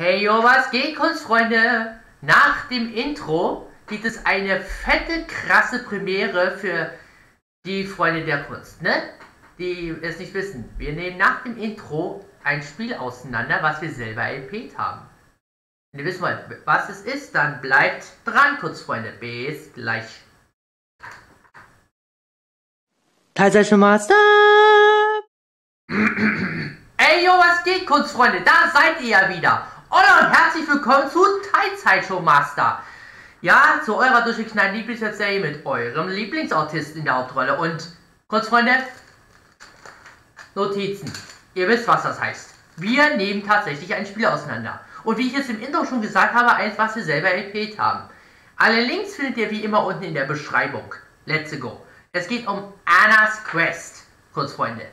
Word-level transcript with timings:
Hey 0.00 0.22
yo, 0.22 0.44
was 0.44 0.70
geht, 0.70 0.94
Kunstfreunde? 0.94 1.98
Nach 2.20 2.68
dem 2.68 2.94
Intro 2.94 3.68
gibt 3.88 4.04
es 4.04 4.24
eine 4.24 4.60
fette, 4.60 5.26
krasse 5.26 5.82
Premiere 5.82 6.56
für 6.56 6.92
die 7.66 7.84
Freunde 7.84 8.24
der 8.24 8.44
Kunst, 8.44 8.80
ne? 8.80 9.10
Die 9.58 9.88
es 10.02 10.20
nicht 10.20 10.34
wissen. 10.34 10.72
Wir 10.78 10.92
nehmen 10.92 11.16
nach 11.16 11.42
dem 11.42 11.58
Intro 11.58 12.24
ein 12.44 12.62
Spiel 12.62 12.94
auseinander, 12.94 13.58
was 13.60 13.82
wir 13.82 13.90
selber 13.90 14.22
LP't 14.22 14.76
haben. 14.76 15.04
Wenn 15.90 16.02
ihr 16.02 16.06
wissen 16.06 16.22
wollt, 16.22 16.44
was 16.64 16.88
es 16.90 17.00
ist, 17.00 17.34
dann 17.34 17.60
bleibt 17.60 18.06
dran, 18.24 18.60
Kunstfreunde. 18.60 19.10
Bis 19.18 19.72
gleich. 19.72 20.06
Teilzeichen 23.34 23.80
Master! 23.80 24.14
Ey, 25.90 27.24
yo, 27.24 27.32
was 27.32 27.64
geht, 27.64 27.84
Kunstfreunde? 27.84 28.42
Da 28.42 28.70
seid 28.72 29.00
ihr 29.00 29.08
ja 29.08 29.28
wieder. 29.28 29.77
Hallo 29.90 30.26
und 30.26 30.30
herzlich 30.30 30.68
willkommen 30.68 31.10
zu 31.10 31.24
Teilzeitshow 31.50 32.20
Master. 32.20 32.82
Ja, 33.40 33.80
zu 33.82 33.96
eurer 33.96 34.20
durchgeknallten 34.20 34.76
Lieblingsserie 34.76 35.40
mit 35.40 35.64
eurem 35.64 36.08
Lieblingsautisten 36.08 36.98
in 36.98 37.04
der 37.06 37.14
Hauptrolle. 37.14 37.56
Und, 37.58 37.88
Kunstfreunde, 38.26 38.72
Notizen. 40.54 41.10
Ihr 41.54 41.68
wisst, 41.68 41.88
was 41.88 42.02
das 42.02 42.20
heißt. 42.20 42.54
Wir 42.76 43.16
nehmen 43.16 43.46
tatsächlich 43.46 43.94
ein 43.94 44.04
Spiel 44.04 44.26
auseinander. 44.26 44.78
Und 45.04 45.16
wie 45.16 45.28
ich 45.28 45.38
es 45.38 45.48
im 45.48 45.62
Intro 45.62 45.86
schon 45.86 46.02
gesagt 46.02 46.34
habe, 46.34 46.52
eins, 46.52 46.76
was 46.76 46.94
wir 46.94 47.04
selber 47.04 47.28
LP't 47.28 47.78
haben. 47.78 48.10
Alle 48.56 48.82
Links 48.82 49.14
findet 49.14 49.38
ihr 49.38 49.50
wie 49.50 49.64
immer 49.64 49.86
unten 49.86 50.04
in 50.04 50.12
der 50.12 50.26
Beschreibung. 50.26 50.94
Let's 51.24 51.58
go. 51.58 51.82
Es 52.12 52.28
geht 52.28 52.46
um 52.46 52.74
Anna's 52.84 53.42
Quest, 53.44 54.04
Kunstfreunde. 54.34 54.84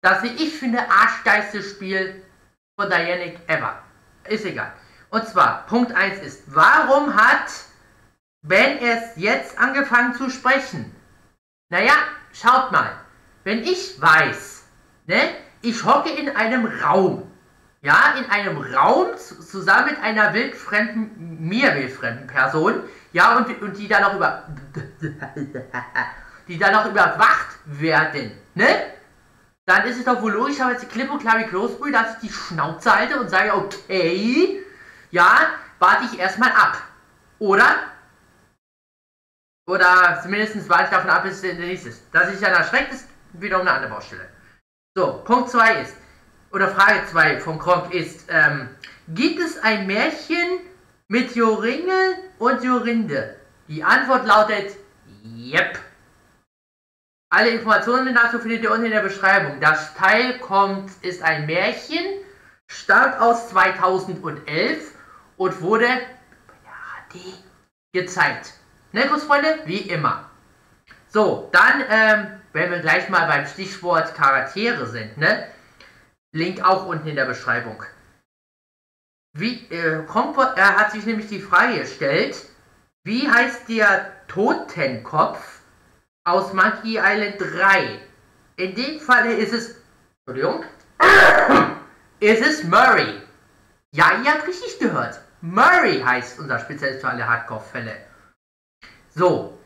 Das, 0.00 0.22
wie 0.22 0.28
ich 0.28 0.54
finde, 0.54 0.78
arschgeilste 0.88 1.60
Spiel 1.60 2.22
von 2.78 2.88
Dianic 2.88 3.40
ever. 3.48 3.82
Ist 4.28 4.44
egal. 4.44 4.72
Und 5.10 5.26
zwar, 5.26 5.66
Punkt 5.66 5.92
1 5.92 6.20
ist, 6.20 6.42
warum 6.46 7.14
hat 7.14 7.50
Ben 8.42 8.78
erst 8.78 9.16
jetzt 9.16 9.58
angefangen 9.58 10.14
zu 10.14 10.30
sprechen? 10.30 10.94
Naja, 11.70 11.94
schaut 12.32 12.72
mal. 12.72 12.92
Wenn 13.44 13.62
ich 13.62 14.00
weiß, 14.00 14.64
ne, 15.06 15.30
ich 15.62 15.84
hocke 15.84 16.10
in 16.10 16.34
einem 16.36 16.66
Raum, 16.66 17.30
ja, 17.80 18.14
in 18.18 18.30
einem 18.30 18.58
Raum 18.58 19.16
zusammen 19.16 19.90
mit 19.90 20.02
einer 20.02 20.34
wildfremden, 20.34 21.48
mir 21.48 21.74
wildfremden 21.74 22.26
Person, 22.26 22.82
ja, 23.12 23.36
und, 23.36 23.62
und 23.62 23.78
die 23.78 23.88
dann 23.88 24.02
noch 24.02 24.14
über, 24.14 24.44
die 26.48 26.58
dann 26.58 26.72
noch 26.72 26.86
überwacht 26.86 27.56
werden, 27.64 28.32
ne? 28.54 28.66
Ist 29.88 29.98
es 29.98 30.04
doch 30.04 30.22
wohl 30.22 30.32
logischerweise 30.32 30.86
klipp 30.86 31.10
und 31.10 31.20
klar 31.20 31.38
wie 31.38 31.46
Kloßbrühe, 31.46 31.92
dass 31.92 32.14
ich 32.14 32.28
die 32.28 32.32
Schnauze 32.32 32.94
halte 32.94 33.20
und 33.20 33.28
sage, 33.28 33.54
okay, 33.54 34.64
ja, 35.10 35.50
warte 35.78 36.04
ich 36.04 36.18
erstmal 36.18 36.50
ab. 36.50 36.82
Oder? 37.38 37.66
Oder 39.68 40.20
zumindest 40.22 40.68
warte 40.68 40.84
ich 40.84 40.90
davon 40.90 41.10
ab, 41.10 41.22
bis 41.24 41.34
es 41.34 41.40
der 41.42 41.54
nächste 41.54 41.90
ist. 41.90 42.02
Dass 42.12 42.32
ich 42.32 42.40
dann 42.40 42.52
erschreckt, 42.52 42.92
ist 42.92 43.06
wiederum 43.34 43.66
eine 43.66 43.76
andere 43.76 43.92
Baustelle. 43.92 44.28
So, 44.96 45.22
Punkt 45.24 45.50
2 45.50 45.82
ist, 45.82 45.94
oder 46.52 46.68
Frage 46.68 47.06
2 47.06 47.40
von 47.40 47.58
Kronk 47.58 47.92
ist, 47.92 48.26
ähm, 48.28 48.70
gibt 49.08 49.40
es 49.40 49.58
ein 49.58 49.86
Märchen 49.86 50.60
mit 51.08 51.34
Joringel 51.36 52.16
und 52.38 52.64
Jorinde? 52.64 53.36
Die 53.68 53.84
Antwort 53.84 54.26
lautet, 54.26 54.76
yep. 55.24 55.78
Alle 57.30 57.50
Informationen 57.50 58.14
dazu 58.14 58.38
findet 58.38 58.62
ihr 58.62 58.72
unten 58.72 58.86
in 58.86 58.92
der 58.92 59.02
Beschreibung. 59.02 59.60
Das 59.60 59.94
Teil 59.94 60.38
kommt, 60.38 60.90
ist 61.02 61.22
ein 61.22 61.44
Märchen, 61.44 62.04
stammt 62.70 63.20
aus 63.20 63.50
2011 63.50 64.94
und 65.36 65.60
wurde 65.60 65.86
ja, 65.88 67.10
HD 67.10 67.20
gezeigt. 67.92 68.54
Ne, 68.92 69.06
Großfreunde? 69.06 69.58
Wie 69.66 69.80
immer. 69.80 70.30
So, 71.08 71.50
dann, 71.52 71.84
ähm, 71.90 72.40
wenn 72.54 72.70
wir 72.70 72.78
gleich 72.80 73.10
mal 73.10 73.26
beim 73.26 73.46
Stichwort 73.46 74.14
Charaktere 74.14 74.86
sind, 74.86 75.18
ne? 75.18 75.48
Link 76.32 76.62
auch 76.62 76.86
unten 76.86 77.08
in 77.08 77.16
der 77.16 77.26
Beschreibung. 77.26 77.82
Wie, 79.34 79.66
äh, 79.70 80.02
Kompot, 80.06 80.56
er 80.56 80.76
hat 80.76 80.92
sich 80.92 81.04
nämlich 81.04 81.28
die 81.28 81.40
Frage 81.40 81.80
gestellt, 81.80 82.46
wie 83.04 83.30
heißt 83.30 83.68
der 83.68 84.26
Totenkopf 84.28 85.57
aus 86.28 86.52
Monkey 86.52 86.98
Island 86.98 87.40
3. 87.40 88.00
In 88.56 88.74
dem 88.74 89.00
Fall 89.00 89.32
ist 89.32 89.52
es. 89.52 89.76
Entschuldigung. 90.26 90.64
ist 92.20 92.42
es 92.42 92.64
Murray. 92.64 93.22
Ja, 93.92 94.20
ihr 94.22 94.32
habt 94.32 94.46
richtig 94.46 94.78
gehört. 94.78 95.20
Murray 95.40 96.00
heißt 96.00 96.38
unser 96.38 96.58
Spezialist 96.58 97.00
für 97.00 97.08
alle 97.08 97.26
Hardcore-Fälle. 97.26 97.96
So. 99.14 99.58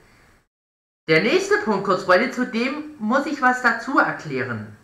Der 1.09 1.23
nächste 1.23 1.59
Punkt, 1.59 1.85
kurz 1.85 2.05
Freunde, 2.05 2.31
zu 2.31 2.47
dem 2.47 2.95
muss 2.99 3.27
ich 3.27 3.43
was 3.43 3.63
dazu 3.63 3.99
erklären. 3.99 4.77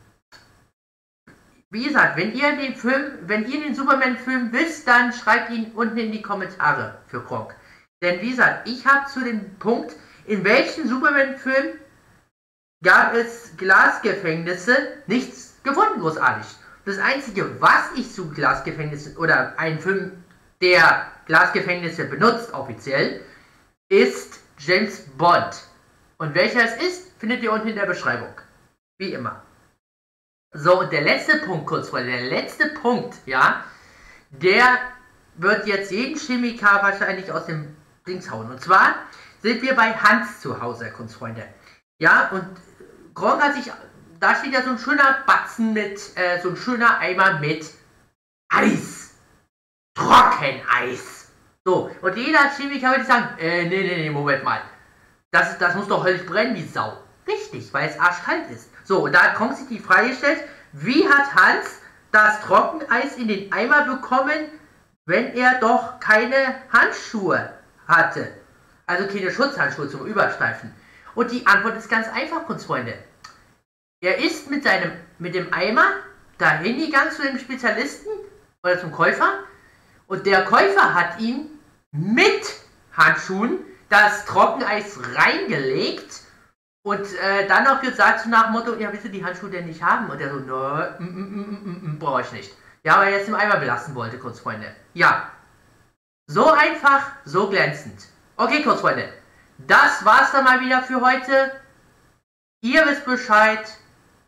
Wie 1.71 1.84
gesagt, 1.84 2.17
wenn 2.17 2.34
ihr 2.34 2.56
den 2.56 2.75
Film, 2.75 3.19
wenn 3.22 3.47
ihr 3.47 3.61
den 3.61 3.75
Superman-Film 3.75 4.53
wisst, 4.53 4.88
dann 4.88 5.12
schreibt 5.12 5.50
ihn 5.50 5.71
unten 5.72 5.99
in 5.99 6.11
die 6.11 6.22
Kommentare 6.22 6.99
für 7.06 7.22
Kronk. 7.22 7.55
Denn 8.03 8.21
wie 8.21 8.31
gesagt, 8.31 8.67
ich 8.67 8.87
habe 8.87 9.06
zu 9.06 9.21
dem 9.21 9.59
Punkt, 9.59 9.94
in 10.28 10.44
welchem 10.44 10.87
Superman-Film 10.87 11.78
gab 12.84 13.15
es 13.15 13.56
Glasgefängnisse? 13.56 14.77
Nichts 15.06 15.56
gefunden, 15.65 16.00
großartig. 16.00 16.47
Das 16.84 16.99
Einzige, 16.99 17.61
was 17.61 17.93
ich 17.97 18.12
zu 18.12 18.31
Glasgefängnissen 18.31 19.17
oder 19.17 19.59
einen 19.59 19.81
Film, 19.81 20.22
der 20.61 21.11
Glasgefängnisse 21.27 22.05
benutzt, 22.05 22.53
offiziell, 22.53 23.22
ist 23.88 24.41
James 24.59 25.00
Bond. 25.17 25.62
Und 26.19 26.34
welcher 26.34 26.65
es 26.65 26.77
ist, 26.83 27.12
findet 27.19 27.43
ihr 27.43 27.53
unten 27.53 27.69
in 27.69 27.77
der 27.77 27.87
Beschreibung. 27.87 28.33
Wie 28.99 29.12
immer. 29.12 29.43
So, 30.53 30.81
und 30.81 30.93
der 30.93 31.03
letzte 31.03 31.38
Punkt, 31.38 31.67
kurz 31.67 31.88
vor, 31.88 32.00
der 32.00 32.22
letzte 32.22 32.69
Punkt, 32.69 33.15
ja, 33.27 33.65
der 34.31 34.78
wird 35.37 35.67
jetzt 35.67 35.91
jeden 35.91 36.19
Chemiker 36.19 36.83
wahrscheinlich 36.83 37.31
aus 37.31 37.47
dem 37.47 37.77
Dings 38.06 38.31
hauen. 38.31 38.50
Und 38.50 38.61
zwar 38.61 38.94
sind 39.43 39.62
wir 39.62 39.75
bei 39.75 39.93
Hans 39.93 40.41
zu 40.41 40.60
Hause, 40.60 40.91
Kunstfreunde. 40.91 41.47
Ja, 42.00 42.28
und 42.31 42.47
Gronk 43.15 43.43
hat 43.43 43.54
sich, 43.54 43.72
da 44.21 44.34
steht 44.34 44.53
ja 44.53 44.62
so 44.62 44.71
ein 44.71 44.78
schöner 44.78 45.19
Batzen 45.26 45.72
mit, 45.72 46.00
äh, 46.16 46.41
so 46.41 46.50
ein 46.50 46.56
schöner 46.56 46.99
Eimer 46.99 47.38
mit 47.41 47.71
Eis. 48.49 49.15
Trockeneis. 49.94 51.28
So, 51.65 51.91
und 52.00 52.16
jeder 52.16 52.50
Chemiker 52.56 52.93
würde 52.93 53.04
sagen, 53.04 53.38
äh, 53.38 53.65
nee, 53.65 53.82
nee, 53.82 53.97
nee, 53.97 54.10
Moment 54.10 54.44
mal. 54.44 54.60
Das, 55.31 55.59
das 55.59 55.75
muss 55.75 55.88
doch 55.88 56.05
höllisch 56.05 56.25
brennen 56.25 56.55
wie 56.55 56.66
Sau. 56.66 56.97
Richtig, 57.26 57.72
weil 57.75 57.88
es 57.88 57.99
arschkalt 57.99 58.49
ist. 58.50 58.70
So, 58.84 59.05
und 59.05 59.12
da 59.12 59.34
kommt 59.34 59.56
sich 59.56 59.69
die 59.69 59.81
Frage 59.81 60.10
gestellt, 60.10 60.43
wie 60.72 61.06
hat 61.09 61.34
Hans 61.34 61.81
das 62.10 62.41
Trockeneis 62.41 63.16
in 63.16 63.28
den 63.28 63.53
Eimer 63.53 63.84
bekommen, 63.84 64.49
wenn 65.05 65.34
er 65.34 65.59
doch 65.60 66.00
keine 66.00 66.55
Handschuhe 66.72 67.53
hatte? 67.87 68.32
Also 68.88 69.06
keine 69.06 69.31
Schutzhandschuhe 69.31 69.88
zum 69.88 70.06
Überstreifen. 70.06 70.75
Und 71.15 71.31
die 71.31 71.47
Antwort 71.47 71.76
ist 71.76 71.91
ganz 71.91 72.09
einfach, 72.09 72.47
Kunstfreunde. 72.47 72.94
Er 74.00 74.19
ist 74.19 74.50
mit 74.50 74.65
seinem, 74.65 74.93
mit 75.19 75.34
dem 75.34 75.53
Eimer 75.53 75.93
dahin 76.38 76.78
gegangen 76.78 77.10
zu 77.10 77.22
dem 77.22 77.38
Spezialisten 77.38 78.10
oder 78.62 78.81
zum 78.81 78.91
Käufer 78.93 79.41
und 80.06 80.25
der 80.25 80.44
Käufer 80.44 80.94
hat 80.94 81.21
ihm 81.21 81.47
mit 81.93 82.60
Handschuhen 82.97 83.59
das 83.91 84.25
Trockeneis 84.25 84.99
reingelegt 85.15 86.22
und 86.82 87.00
äh, 87.00 87.47
dann 87.47 87.65
noch 87.65 87.82
gesagt 87.82 88.20
so 88.20 88.31
nach 88.31 88.44
dem 88.44 88.53
Motto, 88.53 88.75
ja, 88.76 88.91
willst 88.91 89.05
du 89.05 89.10
die 89.10 89.25
Handschuhe 89.25 89.50
denn 89.50 89.66
nicht 89.66 89.82
haben? 89.82 90.09
Und 90.09 90.20
er 90.20 90.31
so, 90.31 90.38
mm, 90.38 91.99
brauche 91.99 92.22
ich 92.22 92.32
nicht. 92.32 92.55
Ja, 92.84 92.99
weil 92.99 93.12
er 93.12 93.19
jetzt 93.19 93.28
im 93.28 93.34
Eimer 93.34 93.59
belassen 93.59 93.94
wollte, 93.94 94.19
Kunstfreunde. 94.19 94.75
Ja, 94.94 95.31
so 96.26 96.50
einfach, 96.52 97.11
so 97.25 97.50
glänzend. 97.50 98.06
Okay, 98.40 98.62
Kurzfreunde, 98.62 99.12
das 99.58 100.05
war's 100.05 100.31
dann 100.31 100.44
mal 100.44 100.61
wieder 100.61 100.81
für 100.82 101.00
heute. 101.00 101.61
Ihr 102.61 102.87
wisst 102.87 103.05
Bescheid, 103.05 103.67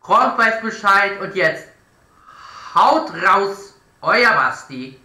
Kronk 0.01 0.37
weiß 0.37 0.61
Bescheid 0.61 1.21
und 1.21 1.33
jetzt 1.33 1.69
haut 2.75 3.13
raus, 3.25 3.73
euer 4.01 4.33
Basti. 4.33 4.99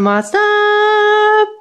Mal, 0.00 0.24
stop! 0.24 1.55